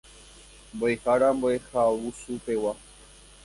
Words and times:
Mboʼehára 0.75 1.27
Mboʼehaovusupegua. 1.37 2.73